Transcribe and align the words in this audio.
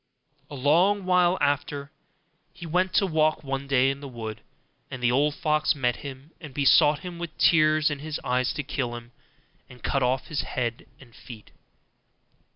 A 0.49 0.55
long 0.55 1.05
while 1.05 1.37
after, 1.39 1.91
he 2.53 2.65
went 2.65 2.91
to 2.95 3.05
walk 3.05 3.43
one 3.43 3.67
day 3.67 3.91
in 3.91 3.99
the 3.99 4.07
wood, 4.07 4.41
and 4.89 5.03
the 5.03 5.11
old 5.11 5.35
fox 5.35 5.75
met 5.75 5.97
him, 5.97 6.31
and 6.41 6.55
besought 6.55 7.01
him 7.01 7.19
with 7.19 7.37
tears 7.37 7.91
in 7.91 7.99
his 7.99 8.19
eyes 8.23 8.51
to 8.53 8.63
kill 8.63 8.95
him, 8.95 9.11
and 9.69 9.83
cut 9.83 10.01
off 10.01 10.25
his 10.25 10.41
head 10.41 10.87
and 10.99 11.13
feet. 11.13 11.51